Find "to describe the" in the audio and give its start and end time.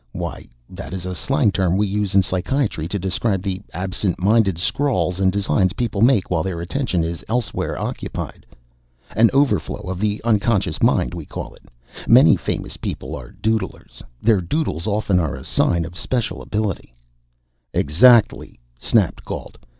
2.87-3.61